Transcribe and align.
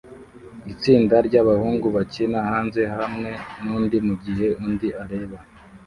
Itsinda 0.73 1.15
ryabahungu 1.27 1.87
bakina 1.95 2.37
hanze 2.49 2.81
hamwe 2.97 3.31
nundi 3.61 3.97
mugihe 4.07 4.47
undi 4.65 4.87
areba 5.03 5.37